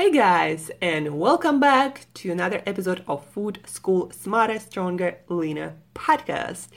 Hey 0.00 0.10
guys, 0.10 0.70
and 0.80 1.18
welcome 1.18 1.60
back 1.60 2.06
to 2.14 2.32
another 2.32 2.62
episode 2.64 3.04
of 3.06 3.22
Food 3.22 3.60
School 3.66 4.10
Smarter, 4.12 4.58
Stronger, 4.58 5.18
Leaner 5.28 5.74
podcast. 5.94 6.68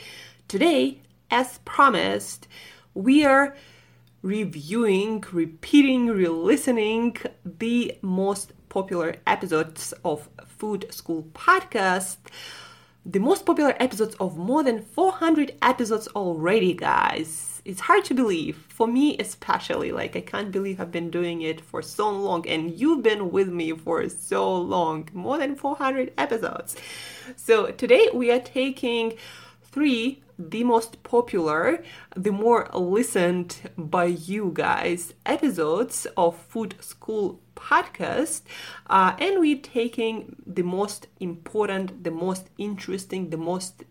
Today, 0.49 0.99
as 1.31 1.59
promised, 1.59 2.49
we 2.93 3.23
are 3.23 3.55
reviewing, 4.21 5.23
repeating, 5.31 6.07
re 6.07 6.27
listening 6.27 7.15
the 7.45 7.97
most 8.01 8.51
popular 8.67 9.15
episodes 9.25 9.93
of 10.03 10.27
Food 10.45 10.87
School 10.93 11.23
podcast. 11.31 12.17
The 13.05 13.19
most 13.19 13.45
popular 13.45 13.73
episodes 13.79 14.15
of 14.15 14.35
more 14.35 14.63
than 14.63 14.81
400 14.81 15.55
episodes 15.61 16.09
already, 16.09 16.73
guys 16.73 17.52
it's 17.65 17.81
hard 17.81 18.03
to 18.05 18.13
believe. 18.13 18.57
For 18.69 18.87
me 18.87 19.17
especially 19.17 19.91
like 19.91 20.15
i 20.15 20.21
can't 20.21 20.51
believe 20.51 20.81
i've 20.81 20.91
been 20.91 21.11
doing 21.11 21.41
it 21.41 21.61
for 21.61 21.81
so 21.81 22.09
long 22.09 22.47
and 22.47 22.77
you've 22.79 23.03
been 23.03 23.31
with 23.31 23.49
me 23.49 23.71
for 23.71 24.09
so 24.09 24.55
long 24.57 25.07
more 25.13 25.37
than 25.37 25.55
400 25.55 26.11
episodes. 26.17 26.75
So 27.35 27.67
today 27.67 28.09
we 28.13 28.31
are 28.31 28.39
taking 28.39 29.13
three 29.63 30.23
the 30.37 30.63
most 30.63 31.03
popular 31.03 31.83
the 32.15 32.31
more 32.31 32.67
listened 32.73 33.69
by 33.77 34.05
you 34.05 34.51
guys 34.53 35.13
episodes 35.25 36.07
of 36.17 36.35
food 36.35 36.75
school 36.79 37.39
podcast. 37.55 38.41
Uh, 38.87 39.15
and 39.19 39.39
we're 39.39 39.61
taking 39.61 40.35
the 40.45 40.63
most 40.63 41.07
important 41.19 42.03
the 42.03 42.11
most 42.11 42.49
interesting 42.57 43.29
the 43.29 43.37
most 43.37 43.83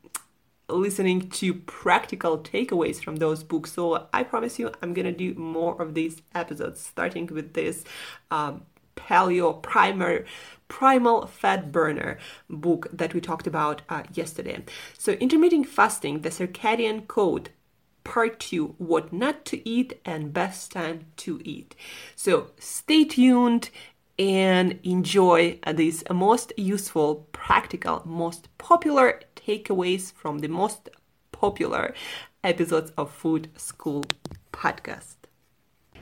listening 0.70 1.28
to 1.28 1.52
practical 1.52 2.38
takeaways 2.38 3.02
from 3.02 3.16
those 3.16 3.42
books. 3.42 3.72
So 3.72 4.06
I 4.14 4.22
promise 4.22 4.58
you, 4.58 4.72
I'm 4.80 4.94
gonna 4.94 5.12
do 5.12 5.34
more 5.34 5.80
of 5.80 5.92
these 5.92 6.22
episodes, 6.34 6.80
starting 6.80 7.26
with 7.26 7.52
this 7.52 7.84
um, 8.30 8.62
paleo 8.96 9.60
primer 9.60 10.24
primal 10.74 11.24
fat 11.28 11.70
burner 11.70 12.18
book 12.50 12.88
that 12.92 13.14
we 13.14 13.20
talked 13.20 13.46
about 13.46 13.82
uh, 13.88 14.02
yesterday. 14.12 14.58
So 14.98 15.12
intermittent 15.12 15.68
fasting 15.68 16.22
the 16.22 16.30
circadian 16.30 17.06
code 17.06 17.50
part 18.02 18.40
two 18.40 18.74
what 18.78 19.12
not 19.12 19.44
to 19.44 19.56
eat 19.68 20.00
and 20.04 20.32
best 20.32 20.72
time 20.72 21.06
to 21.18 21.40
eat. 21.44 21.76
So 22.16 22.50
stay 22.58 23.04
tuned 23.04 23.70
and 24.18 24.80
enjoy 24.82 25.60
these 25.72 26.02
most 26.10 26.52
useful 26.56 27.28
practical 27.30 28.02
most 28.04 28.48
popular 28.58 29.20
takeaways 29.36 30.12
from 30.12 30.40
the 30.40 30.48
most 30.48 30.88
popular 31.30 31.94
episodes 32.42 32.90
of 32.98 33.12
food 33.12 33.48
school 33.56 34.02
podcast 34.52 35.23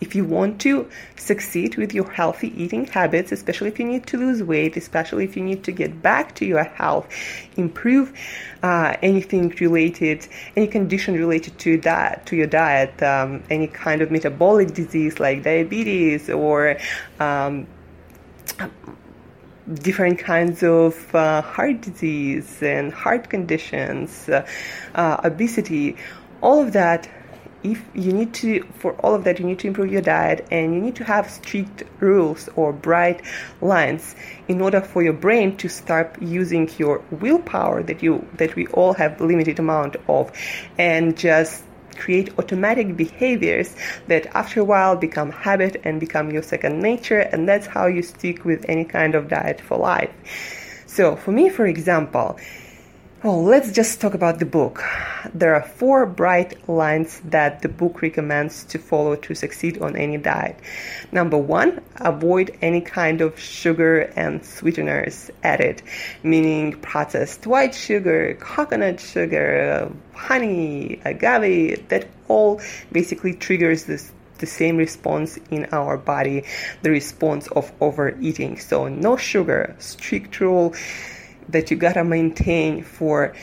if 0.02 0.16
you 0.16 0.24
want 0.24 0.60
to 0.60 0.90
succeed 1.14 1.76
with 1.76 1.94
your 1.94 2.10
healthy 2.10 2.48
eating 2.60 2.84
habits, 2.86 3.30
especially 3.30 3.68
if 3.68 3.78
you 3.78 3.86
need 3.86 4.04
to 4.04 4.16
lose 4.18 4.42
weight, 4.42 4.76
especially 4.76 5.22
if 5.22 5.36
you 5.36 5.44
need 5.44 5.62
to 5.62 5.70
get 5.70 6.02
back 6.02 6.34
to 6.34 6.44
your 6.44 6.64
health, 6.64 7.06
improve 7.56 8.12
uh, 8.64 8.96
anything 9.00 9.54
related, 9.60 10.26
any 10.56 10.66
condition 10.66 11.14
related 11.14 11.56
to 11.60 11.78
that, 11.78 12.26
to 12.26 12.34
your 12.34 12.48
diet, 12.48 13.00
um, 13.00 13.44
any 13.48 13.68
kind 13.68 14.02
of 14.02 14.10
metabolic 14.10 14.74
disease 14.74 15.20
like 15.20 15.44
diabetes 15.44 16.28
or 16.28 16.76
um, 17.20 17.64
different 19.74 20.18
kinds 20.18 20.64
of 20.64 21.14
uh, 21.14 21.42
heart 21.42 21.80
disease 21.80 22.60
and 22.60 22.92
heart 22.92 23.30
conditions, 23.30 24.28
uh, 24.28 24.44
uh 24.96 25.20
obesity, 25.22 25.96
all 26.40 26.60
of 26.60 26.72
that 26.72 27.08
if 27.62 27.84
you 27.94 28.12
need 28.12 28.32
to 28.34 28.62
for 28.74 28.92
all 29.00 29.14
of 29.14 29.24
that 29.24 29.38
you 29.38 29.44
need 29.46 29.58
to 29.58 29.66
improve 29.66 29.90
your 29.90 30.02
diet 30.02 30.46
and 30.50 30.74
you 30.74 30.80
need 30.80 30.96
to 30.96 31.04
have 31.04 31.30
strict 31.30 31.84
rules 32.00 32.48
or 32.56 32.72
bright 32.72 33.22
lines 33.60 34.14
in 34.48 34.60
order 34.60 34.80
for 34.80 35.02
your 35.02 35.12
brain 35.12 35.56
to 35.56 35.68
start 35.68 36.20
using 36.20 36.68
your 36.78 37.02
willpower 37.10 37.82
that 37.82 38.02
you 38.02 38.26
that 38.36 38.54
we 38.56 38.66
all 38.68 38.92
have 38.94 39.20
limited 39.20 39.58
amount 39.58 39.96
of 40.08 40.32
and 40.78 41.16
just 41.16 41.64
create 41.96 42.36
automatic 42.38 42.96
behaviors 42.96 43.76
that 44.08 44.26
after 44.34 44.60
a 44.60 44.64
while 44.64 44.96
become 44.96 45.30
habit 45.30 45.80
and 45.84 46.00
become 46.00 46.30
your 46.30 46.42
second 46.42 46.80
nature 46.80 47.20
and 47.20 47.48
that's 47.48 47.66
how 47.66 47.86
you 47.86 48.02
stick 48.02 48.44
with 48.44 48.64
any 48.68 48.84
kind 48.84 49.14
of 49.14 49.28
diet 49.28 49.60
for 49.60 49.78
life. 49.78 50.10
So 50.86 51.16
for 51.16 51.32
me 51.32 51.48
for 51.48 51.66
example 51.66 52.38
Oh, 53.24 53.38
let's 53.38 53.70
just 53.70 54.00
talk 54.00 54.14
about 54.14 54.40
the 54.40 54.44
book. 54.44 54.82
There 55.32 55.54
are 55.54 55.62
four 55.62 56.06
bright 56.06 56.68
lines 56.68 57.20
that 57.26 57.62
the 57.62 57.68
book 57.68 58.02
recommends 58.02 58.64
to 58.64 58.80
follow 58.80 59.14
to 59.14 59.34
succeed 59.36 59.80
on 59.80 59.94
any 59.94 60.18
diet. 60.18 60.58
Number 61.12 61.38
one, 61.38 61.82
avoid 62.00 62.50
any 62.60 62.80
kind 62.80 63.20
of 63.20 63.38
sugar 63.38 64.10
and 64.16 64.44
sweeteners 64.44 65.30
added, 65.44 65.82
meaning 66.24 66.72
processed 66.80 67.46
white 67.46 67.76
sugar, 67.76 68.34
coconut 68.40 68.98
sugar, 68.98 69.92
honey, 70.14 71.00
agave, 71.04 71.88
that 71.90 72.08
all 72.26 72.60
basically 72.90 73.34
triggers 73.34 73.84
this 73.84 74.10
the 74.38 74.46
same 74.46 74.76
response 74.76 75.38
in 75.52 75.68
our 75.70 75.96
body, 75.96 76.42
the 76.82 76.90
response 76.90 77.46
of 77.52 77.70
overeating. 77.80 78.58
So 78.58 78.88
no 78.88 79.16
sugar, 79.16 79.76
strict 79.78 80.40
rule 80.40 80.74
that 81.48 81.70
you 81.70 81.76
gotta 81.76 82.04
maintain 82.04 82.82
for 82.82 83.34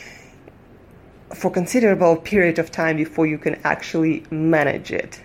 for 1.34 1.50
considerable 1.50 2.16
period 2.16 2.58
of 2.58 2.70
time 2.72 2.96
before 2.96 3.26
you 3.26 3.38
can 3.38 3.54
actually 3.62 4.24
manage 4.30 4.90
it. 4.90 5.20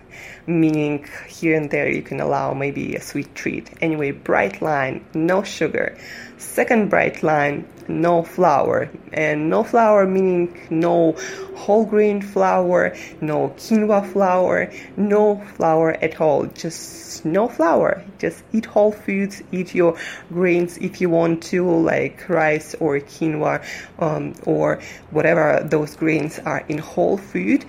Meaning 0.47 1.06
here 1.27 1.56
and 1.56 1.69
there 1.69 1.89
you 1.89 2.01
can 2.01 2.19
allow 2.19 2.53
maybe 2.53 2.95
a 2.95 3.01
sweet 3.01 3.33
treat. 3.35 3.69
Anyway, 3.81 4.12
bright 4.12 4.62
line, 4.62 5.06
no 5.13 5.44
sugar. 5.44 5.97
Second 6.38 6.89
bright 6.89 7.23
line, 7.23 7.67
no 7.88 8.23
flour. 8.23 8.89
And 9.13 9.50
no 9.50 9.63
flour 9.63 10.06
meaning 10.06 10.59
no 10.69 11.13
whole 11.56 11.85
grain 11.85 12.21
flour, 12.21 12.95
no 13.21 13.50
quinoa 13.57 14.06
flour, 14.12 14.71
no 14.97 15.44
flour 15.56 15.91
at 15.91 16.19
all. 16.19 16.45
Just 16.47 17.25
no 17.25 17.47
flour. 17.47 18.03
Just 18.19 18.44
eat 18.53 18.65
whole 18.65 18.91
foods, 18.91 19.41
eat 19.51 19.73
your 19.73 19.97
grains 20.29 20.77
if 20.77 21.01
you 21.01 21.09
want 21.09 21.44
to, 21.44 21.69
like 21.69 22.27
rice 22.29 22.75
or 22.75 23.00
quinoa 23.00 23.63
um, 24.00 24.35
or 24.45 24.81
whatever 25.12 25.62
those 25.63 25.95
grains 25.95 26.39
are 26.39 26.63
in 26.67 26.77
whole 26.77 27.17
food 27.17 27.65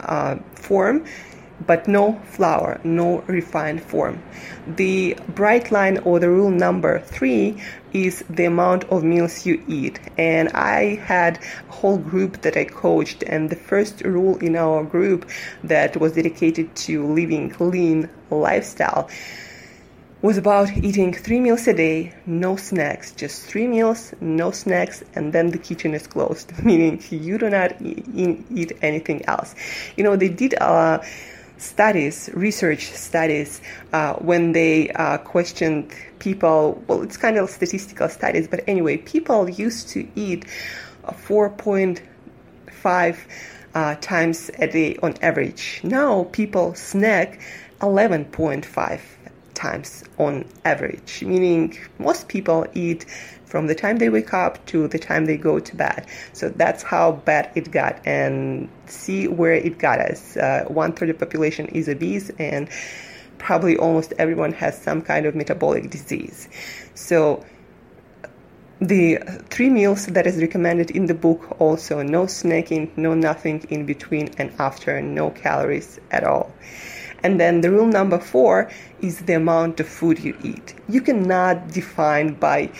uh, 0.00 0.36
form 0.54 1.04
but 1.66 1.88
no 1.88 2.20
flour, 2.24 2.80
no 2.84 3.18
refined 3.26 3.82
form. 3.82 4.22
The 4.66 5.16
bright 5.34 5.70
line 5.70 5.98
or 5.98 6.18
the 6.18 6.28
rule 6.28 6.50
number 6.50 7.00
three 7.00 7.60
is 7.92 8.24
the 8.28 8.44
amount 8.44 8.84
of 8.84 9.02
meals 9.02 9.46
you 9.46 9.62
eat. 9.66 9.98
And 10.16 10.48
I 10.50 10.96
had 10.96 11.38
a 11.68 11.72
whole 11.72 11.98
group 11.98 12.42
that 12.42 12.56
I 12.56 12.64
coached, 12.64 13.22
and 13.24 13.50
the 13.50 13.56
first 13.56 14.02
rule 14.02 14.36
in 14.38 14.56
our 14.56 14.84
group 14.84 15.28
that 15.64 15.96
was 15.96 16.12
dedicated 16.12 16.74
to 16.76 17.06
living 17.06 17.54
lean 17.58 18.08
lifestyle 18.30 19.08
was 20.20 20.36
about 20.36 20.68
eating 20.78 21.12
three 21.12 21.38
meals 21.38 21.68
a 21.68 21.72
day, 21.72 22.12
no 22.26 22.56
snacks, 22.56 23.12
just 23.12 23.42
three 23.42 23.68
meals, 23.68 24.12
no 24.20 24.50
snacks, 24.50 25.04
and 25.14 25.32
then 25.32 25.50
the 25.50 25.58
kitchen 25.58 25.94
is 25.94 26.08
closed, 26.08 26.52
meaning 26.64 27.00
you 27.10 27.38
do 27.38 27.48
not 27.48 27.80
eat, 27.80 28.44
eat 28.52 28.72
anything 28.82 29.24
else. 29.26 29.54
You 29.96 30.02
know, 30.02 30.16
they 30.16 30.28
did 30.28 30.54
uh, 30.60 30.98
studies, 31.58 32.30
research 32.32 32.90
studies, 32.92 33.60
uh, 33.92 34.14
when 34.14 34.52
they 34.52 34.90
uh, 34.90 35.18
questioned 35.18 35.92
people. 36.18 36.82
Well, 36.86 37.02
it's 37.02 37.16
kind 37.16 37.36
of 37.36 37.50
statistical 37.50 38.08
studies, 38.08 38.48
but 38.48 38.60
anyway, 38.66 38.98
people 38.98 39.48
used 39.48 39.88
to 39.90 40.08
eat 40.14 40.46
4.5 41.04 43.18
uh, 43.74 43.94
times 44.00 44.50
a 44.58 44.66
day 44.66 44.96
on 45.02 45.14
average. 45.22 45.80
Now 45.84 46.24
people 46.32 46.74
snack 46.74 47.40
11.5 47.80 49.00
times 49.58 50.04
on 50.18 50.44
average, 50.64 51.22
meaning 51.22 51.76
most 51.98 52.28
people 52.28 52.66
eat 52.74 53.04
from 53.44 53.66
the 53.66 53.74
time 53.74 53.98
they 53.98 54.08
wake 54.08 54.32
up 54.32 54.64
to 54.66 54.86
the 54.88 54.98
time 54.98 55.26
they 55.26 55.36
go 55.36 55.58
to 55.58 55.76
bed. 55.76 56.06
So 56.32 56.48
that's 56.50 56.82
how 56.82 57.12
bad 57.12 57.50
it 57.54 57.70
got, 57.70 58.00
and 58.06 58.68
see 58.86 59.26
where 59.26 59.54
it 59.54 59.78
got 59.78 59.98
us. 60.00 60.36
Uh, 60.36 60.64
one 60.68 60.92
third 60.92 61.10
of 61.10 61.18
the 61.18 61.26
population 61.26 61.66
is 61.66 61.88
obese, 61.88 62.30
and 62.38 62.68
probably 63.38 63.76
almost 63.76 64.12
everyone 64.18 64.52
has 64.52 64.80
some 64.80 65.02
kind 65.02 65.26
of 65.26 65.34
metabolic 65.34 65.90
disease. 65.90 66.48
So 66.94 67.44
the 68.80 69.18
three 69.50 69.70
meals 69.70 70.06
that 70.06 70.26
is 70.26 70.40
recommended 70.40 70.90
in 70.92 71.06
the 71.06 71.14
book 71.14 71.56
also 71.60 72.00
no 72.02 72.26
snacking 72.26 72.96
no 72.96 73.12
nothing 73.12 73.64
in 73.70 73.84
between 73.84 74.28
and 74.38 74.52
after 74.60 75.02
no 75.02 75.30
calories 75.30 75.98
at 76.12 76.22
all 76.22 76.52
and 77.22 77.40
then 77.40 77.60
the 77.60 77.70
rule 77.70 77.86
number 77.86 78.18
four 78.18 78.70
is 79.00 79.20
the 79.20 79.34
amount 79.34 79.80
of 79.80 79.88
food 79.88 80.18
you 80.18 80.36
eat 80.42 80.74
you 80.88 81.00
cannot 81.00 81.68
define 81.68 82.34
by 82.34 82.70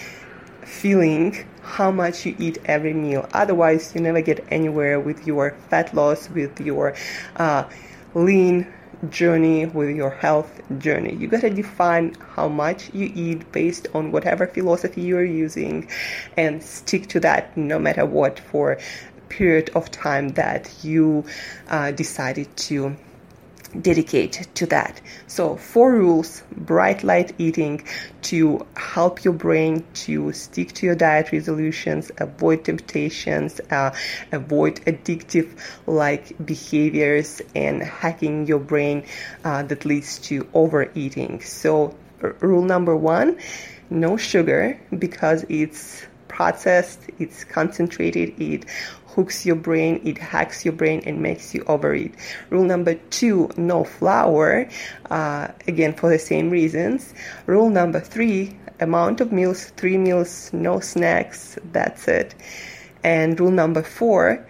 feeling 0.68 1.34
how 1.62 1.90
much 1.90 2.24
you 2.24 2.34
eat 2.38 2.58
every 2.64 2.94
meal. 2.94 3.28
Otherwise, 3.32 3.94
you 3.94 4.00
never 4.00 4.20
get 4.20 4.44
anywhere 4.50 4.98
with 4.98 5.26
your 5.26 5.56
fat 5.68 5.94
loss, 5.94 6.28
with 6.30 6.60
your 6.60 6.94
uh, 7.36 7.64
lean 8.14 8.66
journey, 9.10 9.66
with 9.66 9.94
your 9.94 10.10
health 10.10 10.60
journey. 10.78 11.14
You 11.14 11.28
gotta 11.28 11.50
define 11.50 12.14
how 12.34 12.48
much 12.48 12.92
you 12.94 13.12
eat 13.14 13.50
based 13.52 13.86
on 13.94 14.12
whatever 14.12 14.46
philosophy 14.46 15.02
you're 15.02 15.24
using 15.24 15.88
and 16.36 16.62
stick 16.62 17.06
to 17.08 17.20
that 17.20 17.56
no 17.56 17.78
matter 17.78 18.04
what 18.04 18.40
for 18.40 18.78
period 19.28 19.70
of 19.74 19.90
time 19.90 20.30
that 20.30 20.72
you 20.82 21.24
uh, 21.68 21.90
decided 21.92 22.48
to 22.56 22.96
dedicate 23.80 24.48
to 24.54 24.66
that. 24.66 25.00
So, 25.26 25.56
four 25.56 25.92
rules 25.92 26.42
bright 26.56 27.04
line 27.04 27.30
eating 27.38 27.84
to 28.22 28.66
help 28.76 29.24
your 29.24 29.34
brain 29.34 29.84
to 30.06 30.32
stick 30.32 30.72
to 30.74 30.86
your 30.86 30.94
diet 30.94 31.32
resolutions, 31.32 32.10
avoid 32.18 32.64
temptations, 32.64 33.60
uh, 33.70 33.94
avoid 34.32 34.76
addictive 34.86 35.48
like 35.86 36.34
behaviors, 36.44 37.42
and 37.54 37.82
hacking 37.82 38.46
your 38.46 38.58
brain 38.58 39.04
uh, 39.44 39.62
that 39.64 39.84
leads 39.84 40.18
to 40.20 40.46
overeating. 40.54 41.40
So, 41.42 41.96
r- 42.22 42.36
rule 42.40 42.62
number 42.62 42.96
one 42.96 43.38
no 43.90 44.16
sugar 44.16 44.78
because 44.98 45.44
it's 45.48 46.06
processed, 46.28 47.00
it's 47.18 47.44
concentrated, 47.44 48.40
it 48.40 48.66
hooks 49.18 49.44
your 49.44 49.56
brain, 49.56 50.00
it 50.04 50.16
hacks 50.16 50.64
your 50.64 50.74
brain 50.74 51.02
and 51.04 51.20
makes 51.20 51.52
you 51.52 51.64
overeat. 51.66 52.14
Rule 52.50 52.62
number 52.62 52.94
two, 53.10 53.50
no 53.56 53.82
flour, 53.82 54.68
uh, 55.10 55.48
again 55.66 55.92
for 55.92 56.08
the 56.08 56.20
same 56.20 56.50
reasons. 56.50 57.12
Rule 57.46 57.68
number 57.68 57.98
three, 57.98 58.56
amount 58.78 59.20
of 59.20 59.32
meals, 59.32 59.70
three 59.76 59.98
meals, 59.98 60.52
no 60.52 60.78
snacks, 60.78 61.58
that's 61.72 62.06
it. 62.06 62.32
And 63.02 63.40
rule 63.40 63.50
number 63.50 63.82
four, 63.82 64.46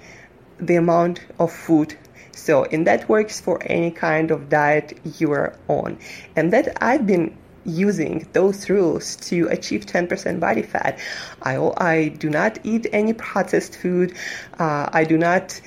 the 0.59 0.77
amount 0.77 1.21
of 1.39 1.51
food 1.51 1.97
so, 2.33 2.65
and 2.65 2.87
that 2.87 3.09
works 3.09 3.41
for 3.41 3.59
any 3.63 3.91
kind 3.91 4.31
of 4.31 4.49
diet 4.49 4.99
you 5.19 5.33
are 5.33 5.57
on. 5.67 5.99
And 6.37 6.53
that 6.53 6.77
I've 6.83 7.07
been 7.07 7.37
using 7.65 8.27
those 8.33 8.69
rules 8.69 9.17
to 9.17 9.47
achieve 9.49 9.87
10% 9.87 10.41
body 10.41 10.63
fat. 10.63 10.99
I, 11.43 11.57
I 11.77 12.09
do 12.09 12.31
not 12.31 12.59
eat 12.65 12.87
any 12.93 13.13
processed 13.13 13.77
food. 13.77 14.15
Uh, 14.59 14.89
I 14.93 15.05
do 15.05 15.19
not 15.19 15.61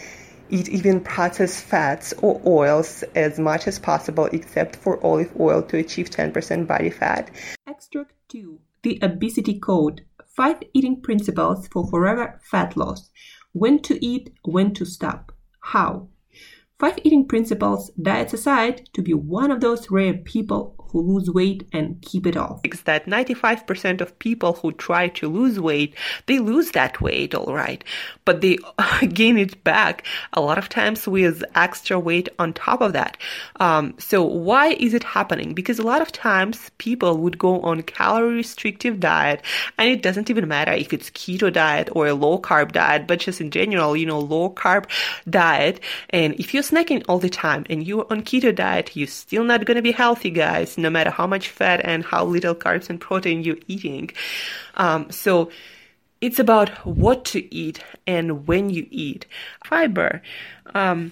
eat 0.49 0.67
even 0.69 0.99
processed 0.99 1.63
fats 1.63 2.13
or 2.21 2.41
oils 2.45 3.03
as 3.15 3.39
much 3.39 3.67
as 3.67 3.79
possible, 3.79 4.25
except 4.25 4.75
for 4.75 5.03
olive 5.03 5.31
oil 5.39 5.61
to 5.63 5.77
achieve 5.77 6.09
10% 6.09 6.67
body 6.67 6.89
fat. 6.89 7.31
Extract 7.67 8.13
2 8.29 8.59
The 8.83 8.99
Obesity 9.01 9.59
Code 9.59 10.05
Five 10.27 10.61
Eating 10.73 11.01
Principles 11.01 11.67
for 11.67 11.87
Forever 11.87 12.39
Fat 12.43 12.75
Loss. 12.75 13.09
When 13.53 13.81
to 13.83 14.03
eat, 14.05 14.33
when 14.43 14.73
to 14.75 14.85
stop. 14.85 15.31
How? 15.59 16.07
Five 16.79 16.97
eating 17.03 17.27
principles, 17.27 17.91
diets 18.01 18.33
aside, 18.33 18.89
to 18.93 19.03
be 19.03 19.13
one 19.13 19.51
of 19.51 19.61
those 19.61 19.91
rare 19.91 20.15
people 20.15 20.80
who 20.91 21.01
lose 21.01 21.29
weight 21.29 21.67
and 21.71 22.01
keep 22.01 22.27
it 22.27 22.35
off. 22.35 22.59
It's 22.63 22.81
that 22.81 23.05
95% 23.05 24.01
of 24.01 24.17
people 24.19 24.53
who 24.53 24.73
try 24.73 25.07
to 25.09 25.29
lose 25.29 25.59
weight, 25.59 25.95
they 26.25 26.39
lose 26.39 26.71
that 26.71 26.99
weight, 27.01 27.33
all 27.33 27.53
right, 27.53 27.83
but 28.25 28.41
they 28.41 28.57
gain 29.13 29.37
it 29.37 29.63
back 29.63 30.05
a 30.33 30.41
lot 30.41 30.57
of 30.57 30.67
times 30.67 31.07
with 31.07 31.43
extra 31.55 31.97
weight 31.97 32.27
on 32.39 32.53
top 32.53 32.81
of 32.81 32.93
that. 32.93 33.17
Um, 33.59 33.95
so 33.99 34.23
why 34.23 34.71
is 34.71 34.93
it 34.93 35.03
happening? 35.03 35.53
Because 35.53 35.79
a 35.79 35.83
lot 35.83 36.01
of 36.01 36.11
times 36.11 36.69
people 36.77 37.17
would 37.19 37.37
go 37.37 37.61
on 37.61 37.81
calorie 37.83 38.35
restrictive 38.35 38.99
diet 38.99 39.41
and 39.77 39.87
it 39.87 40.01
doesn't 40.01 40.29
even 40.29 40.47
matter 40.47 40.73
if 40.73 40.91
it's 40.91 41.09
keto 41.11 41.51
diet 41.51 41.89
or 41.93 42.07
a 42.07 42.13
low 42.13 42.37
carb 42.37 42.73
diet, 42.73 43.07
but 43.07 43.19
just 43.19 43.39
in 43.39 43.49
general, 43.51 43.95
you 43.95 44.05
know, 44.05 44.19
low 44.19 44.49
carb 44.49 44.85
diet. 45.29 45.79
And 46.09 46.33
if 46.35 46.53
you're 46.53 46.63
snacking 46.63 47.05
all 47.07 47.19
the 47.19 47.29
time 47.29 47.65
and 47.69 47.85
you're 47.85 48.07
on 48.09 48.23
keto 48.23 48.53
diet, 48.53 48.95
you're 48.95 49.07
still 49.07 49.45
not 49.45 49.63
going 49.65 49.77
to 49.77 49.81
be 49.81 49.91
healthy, 49.91 50.29
guys 50.29 50.77
no 50.81 50.89
matter 50.89 51.09
how 51.09 51.27
much 51.27 51.49
fat 51.49 51.81
and 51.83 52.03
how 52.03 52.25
little 52.25 52.55
carbs 52.55 52.89
and 52.89 52.99
protein 52.99 53.43
you're 53.43 53.57
eating. 53.67 54.11
Um, 54.75 55.09
so 55.11 55.51
it's 56.21 56.39
about 56.39 56.69
what 56.85 57.25
to 57.25 57.53
eat 57.53 57.83
and 58.05 58.47
when 58.47 58.69
you 58.69 58.87
eat. 58.91 59.25
Fiber. 59.65 60.21
Um, 60.73 61.11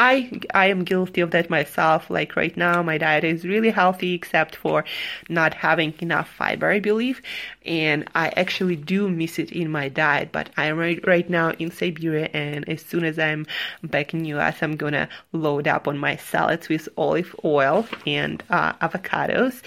I 0.00 0.30
I 0.54 0.68
am 0.68 0.84
guilty 0.84 1.20
of 1.20 1.30
that 1.32 1.50
myself. 1.50 2.08
Like 2.08 2.34
right 2.34 2.56
now, 2.56 2.82
my 2.82 2.96
diet 2.96 3.22
is 3.22 3.44
really 3.44 3.68
healthy, 3.68 4.14
except 4.14 4.56
for 4.56 4.82
not 5.28 5.52
having 5.52 5.92
enough 6.00 6.26
fiber, 6.26 6.70
I 6.70 6.80
believe, 6.80 7.20
and 7.66 8.08
I 8.14 8.28
actually 8.34 8.76
do 8.76 9.10
miss 9.10 9.38
it 9.38 9.52
in 9.52 9.70
my 9.70 9.90
diet. 9.90 10.32
But 10.32 10.48
I'm 10.56 10.78
right 10.78 11.06
right 11.06 11.28
now 11.28 11.50
in 11.58 11.70
Siberia, 11.70 12.30
and 12.32 12.66
as 12.66 12.80
soon 12.80 13.04
as 13.04 13.18
I'm 13.18 13.44
back 13.82 14.14
in 14.14 14.24
US, 14.24 14.62
I'm 14.62 14.76
gonna 14.76 15.06
load 15.32 15.68
up 15.68 15.86
on 15.86 15.98
my 15.98 16.16
salads 16.16 16.70
with 16.70 16.88
olive 16.96 17.36
oil 17.44 17.86
and 18.06 18.42
uh, 18.48 18.72
avocados. 18.80 19.60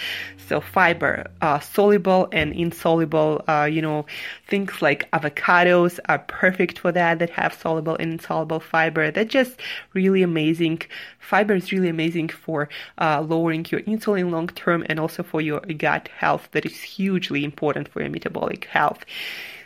So 0.48 0.60
fiber, 0.60 1.28
uh, 1.42 1.60
soluble 1.60 2.28
and 2.32 2.54
insoluble. 2.54 3.44
Uh, 3.48 3.70
you 3.72 3.84
know, 3.84 4.08
things 4.48 4.82
like 4.82 5.10
avocados 5.12 6.00
are 6.10 6.20
perfect 6.20 6.80
for 6.80 6.92
that. 6.92 7.20
That 7.20 7.30
have 7.30 7.54
soluble 7.54 7.98
and 7.98 8.14
insoluble 8.14 8.60
fiber. 8.60 9.12
That 9.12 9.28
just 9.28 9.60
really 9.94 10.23
amazing. 10.24 10.82
Fiber 11.20 11.56
is 11.56 11.72
really 11.72 11.90
amazing 11.90 12.30
for 12.30 12.70
uh, 13.00 13.22
lowering 13.22 13.66
your 13.70 13.82
insulin 13.82 14.32
long 14.32 14.48
term 14.48 14.86
and 14.90 15.00
also 15.00 15.24
for 15.24 15.42
your 15.42 15.60
gut 15.62 16.08
health. 16.08 16.50
That 16.52 16.66
is 16.66 16.82
hugely 16.82 17.44
important 17.44 17.88
for 17.88 18.02
your 18.02 18.10
metabolic 18.10 18.66
health. 18.66 19.06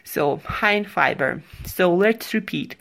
So 0.03 0.37
high 0.37 0.73
in 0.73 0.85
fiber. 0.85 1.43
So 1.65 1.93
let's 1.93 2.33
repeat. 2.33 2.75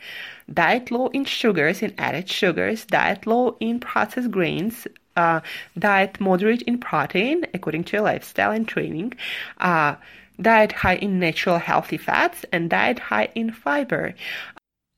Diet 0.51 0.91
low 0.91 1.07
in 1.07 1.25
sugars 1.25 1.81
and 1.81 1.93
added 1.97 2.29
sugars, 2.29 2.85
diet 2.85 3.27
low 3.27 3.57
in 3.59 3.79
processed 3.79 4.31
grains, 4.31 4.87
uh, 5.17 5.41
diet 5.77 6.21
moderate 6.21 6.61
in 6.61 6.77
protein 6.77 7.45
according 7.53 7.83
to 7.85 7.97
your 7.97 8.03
lifestyle 8.03 8.51
and 8.51 8.67
training, 8.67 9.13
uh, 9.59 9.95
diet 10.39 10.71
high 10.71 10.95
in 10.95 11.19
natural 11.19 11.57
healthy 11.57 11.97
fats, 11.97 12.45
and 12.53 12.69
diet 12.69 12.99
high 12.99 13.29
in 13.35 13.51
fiber. 13.51 14.13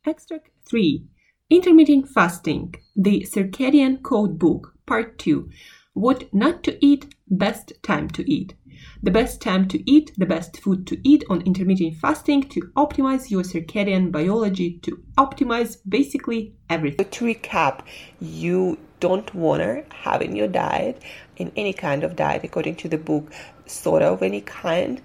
Extract 0.05 0.49
3 0.69 1.03
Intermittent 1.51 2.07
Fasting, 2.07 2.75
the 2.95 3.21
Circadian 3.21 4.03
Code 4.03 4.37
Book, 4.37 4.75
Part 4.85 5.17
2 5.17 5.49
What 5.93 6.31
Not 6.31 6.61
to 6.65 6.77
Eat, 6.85 7.15
Best 7.27 7.73
Time 7.81 8.07
to 8.09 8.31
Eat. 8.31 8.53
The 9.01 9.09
best 9.09 9.41
time 9.41 9.67
to 9.69 9.91
eat, 9.91 10.11
the 10.15 10.27
best 10.27 10.59
food 10.59 10.85
to 10.85 10.99
eat 11.03 11.23
on 11.27 11.41
intermittent 11.41 11.95
fasting 11.95 12.43
to 12.49 12.61
optimize 12.77 13.31
your 13.31 13.41
circadian 13.41 14.11
biology, 14.11 14.77
to 14.83 15.03
optimize 15.17 15.77
basically 15.89 16.53
everything. 16.69 17.09
To 17.09 17.25
recap, 17.25 17.81
you 18.21 18.77
don't 18.99 19.33
want 19.33 19.63
to 19.63 19.83
have 19.89 20.21
in 20.21 20.35
your 20.35 20.47
diet, 20.47 21.01
in 21.37 21.51
any 21.55 21.73
kind 21.73 22.03
of 22.03 22.15
diet, 22.15 22.43
according 22.43 22.75
to 22.75 22.87
the 22.87 22.99
book, 22.99 23.31
soda 23.65 24.05
of 24.05 24.21
any 24.21 24.41
kind, 24.41 25.01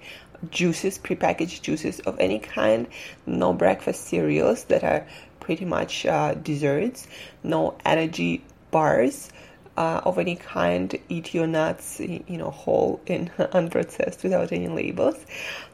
juices, 0.51 0.99
prepackaged 0.99 1.63
juices 1.63 2.01
of 2.01 2.19
any 2.21 2.39
kind, 2.39 2.87
no 3.27 3.53
breakfast 3.53 4.05
cereals 4.05 4.65
that 4.65 4.85
are 4.85 5.07
pretty 5.45 5.67
much 5.67 6.07
uh, 6.07 6.33
desserts, 6.35 7.07
no 7.43 7.77
energy 7.85 8.43
bars, 8.71 9.31
uh, 9.77 10.01
of 10.05 10.19
any 10.19 10.37
kind, 10.37 10.97
eat 11.09 11.35
your 11.35 11.47
nuts, 11.47 12.01
you 12.01 12.23
know, 12.29 12.51
whole 12.51 13.01
and 13.07 13.31
unprocessed 13.39 14.23
without 14.23 14.53
any 14.53 14.69
labels. 14.69 15.17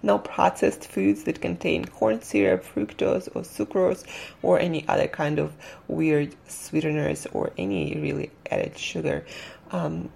No 0.03 0.19
processed 0.19 0.91
foods 0.91 1.25
that 1.25 1.41
contain 1.41 1.85
corn 1.85 2.23
syrup, 2.23 2.65
fructose, 2.65 3.29
or 3.35 3.43
sucrose, 3.43 4.05
or 4.43 4.59
any 4.59 4.89
other 4.89 5.07
kind 5.07 5.39
of 5.39 5.53
weird 5.87 6.35
sweeteners 6.49 7.27
or 7.33 7.53
any 7.59 7.95
really 8.01 8.31
added 8.51 8.77
sugar. 8.79 9.25
Um, 9.71 10.11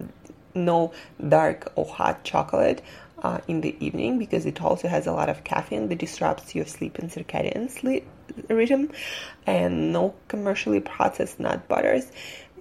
no 0.55 0.93
dark 1.29 1.73
or 1.77 1.85
hot 1.85 2.25
chocolate. 2.25 2.83
Uh, 3.25 3.41
in 3.49 3.63
the 3.63 3.75
evening 3.81 4.19
because 4.19 4.45
it 4.45 4.61
also 4.61 4.87
has 4.87 5.07
a 5.07 5.13
lot 5.13 5.31
of 5.31 5.43
caffeine 5.45 5.89
that 5.89 5.97
disrupts 5.97 6.55
your 6.55 6.67
sleep 6.67 6.99
and 6.99 7.11
circadian 7.11 7.71
sleep 7.71 8.07
rhythm, 8.51 8.91
and 9.47 9.95
no 9.95 10.15
commercially 10.29 10.79
processed 10.79 11.41
nut 11.41 11.67
butters. 11.67 12.13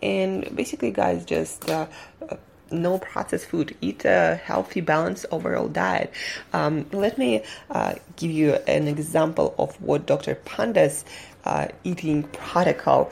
And 0.01 0.55
basically 0.55 0.91
guys 0.91 1.25
just 1.25 1.69
uh, 1.69 1.87
uh, 2.29 2.37
no 2.71 2.97
processed 2.97 3.47
food. 3.47 3.75
Eat 3.81 4.05
a 4.05 4.39
healthy 4.41 4.79
balanced 4.79 5.25
overall 5.31 5.67
diet. 5.67 6.13
Um, 6.53 6.85
let 6.93 7.17
me 7.17 7.43
uh, 7.69 7.95
give 8.15 8.31
you 8.31 8.53
an 8.65 8.87
example 8.87 9.53
of 9.59 9.75
what 9.81 10.05
dr 10.05 10.33
panda's 10.45 11.03
uh, 11.45 11.67
eating 11.83 12.23
protocol 12.23 13.11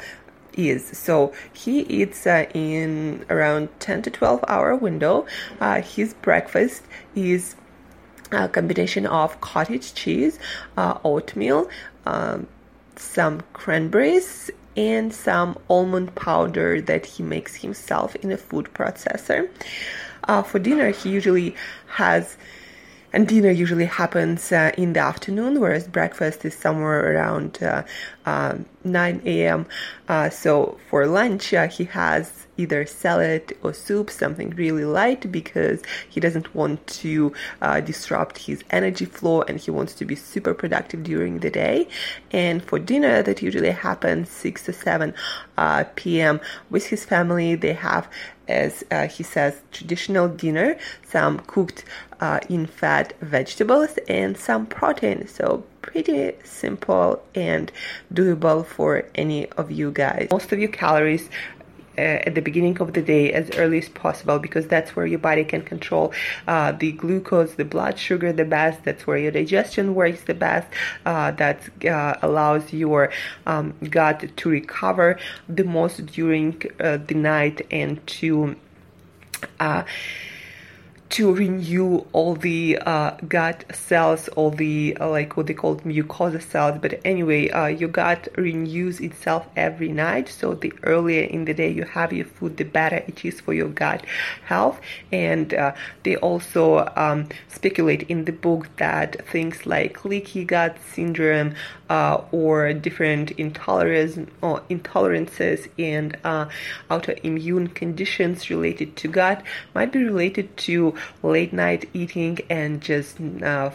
is 0.54 0.86
so 0.98 1.34
he 1.54 1.82
eats 1.82 2.28
uh, 2.28 2.46
in 2.54 3.26
around 3.30 3.70
10 3.80 4.02
to 4.04 4.10
12 4.10 4.44
hour 4.48 4.76
window 4.76 5.26
uh, 5.60 5.82
his 5.82 6.14
breakfast 6.16 6.84
is 7.16 7.56
a 8.32 8.48
combination 8.48 9.06
of 9.06 9.40
cottage 9.42 9.94
cheese 9.94 10.40
oatmeal 10.78 11.70
um, 12.06 12.48
some 12.96 13.42
cranberries 13.54 14.52
and 14.78 15.14
some 15.14 15.58
almond 15.70 16.14
powder 16.16 16.80
that 16.82 17.06
he 17.06 17.24
makes 17.24 17.56
himself 17.56 18.16
in 18.18 18.32
a 18.32 18.38
food 18.38 18.70
processor. 18.74 19.50
Uh, 20.26 20.42
for 20.42 20.60
dinner, 20.60 20.92
he 20.92 21.10
usually 21.10 21.56
has 21.88 22.38
and 23.14 23.28
dinner 23.28 23.52
usually 23.52 23.86
happens 23.86 24.52
uh, 24.52 24.72
in 24.78 24.94
the 24.94 25.00
afternoon, 25.00 25.60
whereas 25.60 25.88
breakfast 25.88 26.46
is 26.46 26.56
somewhere 26.56 27.14
around 27.16 27.62
uh, 27.62 27.84
uh, 28.26 28.58
9 28.84 29.22
a.m. 29.26 29.66
Uh, 30.08 30.30
so 30.30 30.78
for 30.90 31.06
lunch, 31.06 31.54
uh, 31.54 31.68
he 31.68 31.86
has 31.86 32.48
either 32.62 32.86
salad 32.86 33.44
or 33.64 33.74
soup, 33.74 34.10
something 34.10 34.50
really 34.52 34.86
light, 34.86 35.32
because 35.32 35.82
he 36.10 36.20
doesn't 36.20 36.54
want 36.56 36.86
to 36.88 37.34
uh, 37.62 37.80
disrupt 37.82 38.38
his 38.38 38.64
energy 38.70 39.06
flow 39.06 39.42
and 39.44 39.60
he 39.60 39.72
wants 39.72 39.94
to 39.96 40.06
be 40.06 40.16
super 40.16 40.54
productive 40.54 41.04
during 41.04 41.40
the 41.40 41.50
day. 41.50 41.88
And 42.32 42.64
for 42.64 42.78
dinner, 42.80 43.24
that 43.24 43.42
usually 43.42 43.72
happens 43.72 44.30
6 44.30 44.66
to 44.66 44.74
7 44.74 45.14
p.m. 45.96 46.40
with 46.70 46.88
his 46.88 47.06
family. 47.06 47.56
They 47.56 47.74
have 47.74 48.08
as 48.52 48.84
uh, 48.92 49.08
he 49.08 49.24
says, 49.24 49.62
traditional 49.72 50.28
dinner, 50.28 50.78
some 51.08 51.40
cooked 51.40 51.86
uh, 52.20 52.40
in 52.50 52.66
fat 52.66 53.14
vegetables, 53.22 53.98
and 54.08 54.38
some 54.38 54.66
protein. 54.66 55.28
So, 55.28 55.64
pretty 55.82 56.34
simple 56.44 57.24
and 57.34 57.72
doable 58.14 58.66
for 58.66 59.06
any 59.16 59.48
of 59.52 59.72
you 59.72 59.92
guys. 59.92 60.28
Most 60.32 60.52
of 60.52 60.60
your 60.60 60.70
calories 60.70 61.30
uh, 61.98 62.28
at 62.28 62.36
the 62.36 62.42
beginning 62.42 62.80
of 62.80 62.94
the 62.94 63.02
day 63.02 63.32
as 63.34 63.50
early 63.58 63.80
as 63.80 63.90
possible 63.90 64.40
because 64.40 64.68
that's 64.68 64.96
where 64.96 65.06
your 65.06 65.20
body 65.20 65.44
can 65.44 65.62
control 65.62 66.14
uh, 66.48 66.72
the 66.72 66.92
glucose, 66.94 67.56
the 67.56 67.66
blood 67.66 67.98
sugar 67.98 68.32
the 68.32 68.46
best. 68.46 68.84
That's 68.84 69.06
where 69.06 69.18
your 69.18 69.32
digestion 69.32 69.96
works 69.96 70.24
the 70.24 70.34
best. 70.34 70.68
Uh, 71.06 71.32
that 71.32 71.86
uh, 71.86 72.16
allows 72.22 72.74
your 72.74 73.12
um, 73.46 73.74
gut 73.90 74.26
to 74.38 74.50
recover 74.50 75.20
the 75.48 75.64
most 75.64 76.06
during 76.08 76.62
uh, 76.80 76.98
the 76.98 77.16
night 77.16 77.66
and 77.72 78.06
to 78.08 78.56
uh, 79.60 79.84
to 81.12 81.34
renew 81.34 81.98
all 82.14 82.36
the 82.36 82.78
uh, 82.86 83.12
gut 83.28 83.66
cells, 83.76 84.30
all 84.30 84.50
the 84.50 84.96
uh, 84.98 85.10
like 85.10 85.36
what 85.36 85.48
they 85.48 85.54
call 85.54 85.76
mucosa 85.78 86.42
cells. 86.42 86.80
But 86.82 87.02
anyway, 87.04 87.50
uh, 87.50 87.68
your 87.68 87.90
gut 87.90 88.30
renews 88.38 89.02
itself 89.02 89.46
every 89.58 89.90
night. 89.90 90.30
So 90.30 90.54
the 90.54 90.72
earlier 90.84 91.24
in 91.24 91.44
the 91.46 91.54
day 91.54 91.70
you 91.70 91.84
have 91.84 92.14
your 92.14 92.26
food, 92.26 92.56
the 92.56 92.64
better 92.64 93.04
it 93.08 93.26
is 93.26 93.42
for 93.42 93.54
your 93.54 93.68
gut 93.68 94.06
health. 94.46 94.80
And 95.12 95.54
uh, 95.54 95.74
they 96.04 96.16
also 96.16 96.90
um, 96.96 97.28
speculate 97.50 98.04
in 98.04 98.24
the 98.24 98.32
book 98.32 98.70
that 98.78 99.28
things 99.28 99.66
like 99.66 100.06
leaky 100.06 100.46
gut 100.46 100.78
syndrome 100.94 101.56
uh, 101.90 102.22
or 102.32 102.72
different 102.72 103.32
intolerance 103.32 104.18
or 104.42 104.62
intolerances 104.70 105.68
and 105.78 106.18
uh, 106.24 106.48
autoimmune 106.90 107.76
conditions 107.76 108.50
related 108.50 108.96
to 108.96 109.10
gut 109.10 109.44
might 109.76 109.92
be 109.92 110.02
related 110.02 110.56
to 110.56 110.96
late 111.24 111.54
night 111.54 111.90
eating 111.94 112.40
and 112.50 112.82
just 112.82 113.20
uh, 113.44 113.72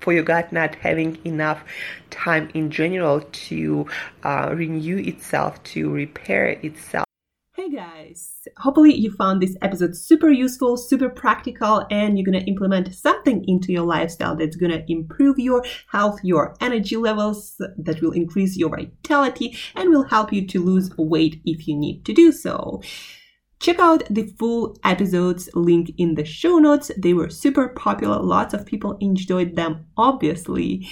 for 0.00 0.12
your 0.12 0.22
gut 0.22 0.52
not 0.52 0.74
having 0.76 1.18
enough 1.24 1.64
time 2.10 2.50
in 2.54 2.70
general 2.70 3.22
to 3.32 3.86
uh, 4.22 4.52
renew 4.54 4.98
itself, 4.98 5.62
to 5.64 5.90
repair 5.90 6.48
itself. 6.48 7.04
Hey 7.56 7.70
guys! 7.70 8.46
Hopefully, 8.58 8.92
you 8.94 9.12
found 9.12 9.40
this 9.40 9.56
episode 9.62 9.96
super 9.96 10.28
useful, 10.28 10.76
super 10.76 11.08
practical, 11.08 11.86
and 11.90 12.18
you're 12.18 12.24
gonna 12.26 12.44
implement 12.44 12.94
something 12.94 13.44
into 13.48 13.72
your 13.72 13.86
lifestyle 13.86 14.36
that's 14.36 14.56
gonna 14.56 14.84
improve 14.88 15.38
your 15.38 15.64
health, 15.90 16.18
your 16.22 16.54
energy 16.60 16.96
levels, 16.96 17.54
that 17.78 18.02
will 18.02 18.10
increase 18.10 18.56
your 18.58 18.70
vitality, 18.70 19.56
and 19.76 19.88
will 19.88 20.02
help 20.02 20.32
you 20.32 20.46
to 20.48 20.62
lose 20.62 20.90
weight 20.98 21.40
if 21.46 21.66
you 21.66 21.76
need 21.76 22.04
to 22.04 22.12
do 22.12 22.32
so. 22.32 22.82
Check 23.64 23.78
out 23.78 24.02
the 24.10 24.26
full 24.38 24.76
episodes 24.84 25.48
link 25.54 25.90
in 25.96 26.16
the 26.16 26.24
show 26.26 26.58
notes. 26.58 26.90
They 26.98 27.14
were 27.14 27.30
super 27.30 27.68
popular. 27.68 28.18
Lots 28.20 28.52
of 28.52 28.66
people 28.66 28.98
enjoyed 29.00 29.56
them, 29.56 29.86
obviously. 29.96 30.86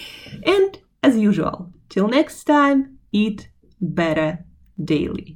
And 0.47 0.79
as 1.02 1.19
usual, 1.19 1.71
till 1.91 2.09
next 2.09 2.45
time, 2.45 2.97
eat 3.12 3.50
better 3.79 4.47
daily. 4.83 5.29